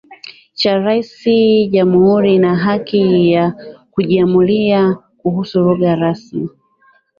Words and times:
cha 0.59 0.73
rais 0.85 1.23
Jamhuri 1.71 2.35
ina 2.35 2.55
haki 2.55 3.31
ya 3.31 3.51
kujiamulia 3.91 4.95
kuhusu 5.17 5.59
lugha 5.59 5.95
rasmi 5.95 6.49